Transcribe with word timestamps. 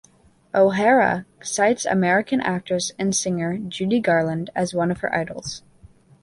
O'Hara 0.55 1.27
cites 1.43 1.85
American 1.85 2.41
actress 2.41 2.91
and 2.97 3.15
singer 3.15 3.59
Judy 3.59 3.99
Garland 3.99 4.49
as 4.55 4.73
one 4.73 4.89
of 4.89 5.01
her 5.01 5.15
idols. 5.15 5.61